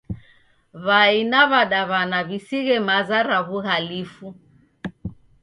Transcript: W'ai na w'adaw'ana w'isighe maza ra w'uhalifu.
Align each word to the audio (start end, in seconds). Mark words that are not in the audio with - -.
W'ai 0.85 1.17
na 1.31 1.41
w'adaw'ana 1.51 2.19
w'isighe 2.27 2.75
maza 2.87 3.19
ra 3.29 3.39
w'uhalifu. 3.47 4.27